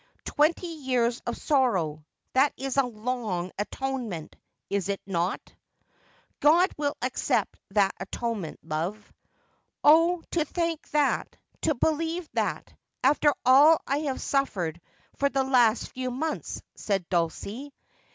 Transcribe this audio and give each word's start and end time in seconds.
Twenty 0.25 0.65
years 0.65 1.21
of 1.27 1.37
sorrow! 1.37 2.03
That 2.33 2.53
is 2.57 2.75
a 2.77 2.83
long 2.83 3.51
atonement, 3.59 4.35
is 4.67 4.89
it 4.89 4.99
not 5.05 5.39
1' 5.47 5.55
'God 6.39 6.71
will 6.75 6.97
accept 7.03 7.59
that 7.69 7.93
atonement, 7.99 8.59
love.'' 8.63 9.13
Oh, 9.83 10.23
to 10.31 10.43
think 10.43 10.89
that, 10.89 11.35
to 11.61 11.75
believe 11.75 12.27
that, 12.33 12.73
after 13.03 13.31
all 13.45 13.79
I 13.85 13.99
have 13.99 14.19
suffered 14.19 14.81
for 15.17 15.29
the 15.29 15.43
last 15.43 15.91
few 15.91 16.09
months,' 16.09 16.63
said 16.73 17.07
Dulcie. 17.09 17.71